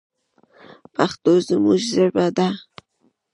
[0.93, 2.49] پښتو زموږ ژبه ده